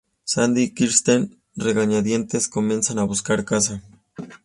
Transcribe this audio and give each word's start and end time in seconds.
Sandy 0.25 0.63
y 0.63 0.73
Kirsten 0.73 1.37
regañadientes 1.55 2.47
comenzar 2.47 2.97
a 2.97 3.03
buscar 3.03 3.45
casa. 3.45 3.83